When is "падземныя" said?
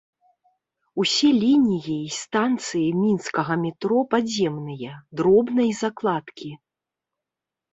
4.15-4.91